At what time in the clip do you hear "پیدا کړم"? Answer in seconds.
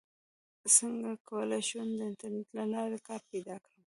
3.31-3.81